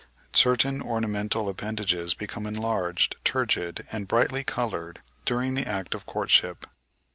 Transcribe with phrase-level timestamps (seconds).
[0.33, 6.65] Certain ornamental appendages become enlarged, turgid, and brightly coloured during the act of courtship.